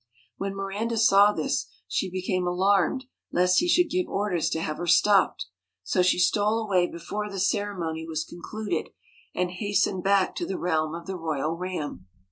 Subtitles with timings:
[0.37, 4.87] When Miranda saw this, she became alarmed lest he should give orders to have her
[4.87, 5.45] stopped;
[5.83, 8.89] so she stole away before the ceremony was concluded
[9.35, 12.07] and hastened back to the realm of the royal Ram.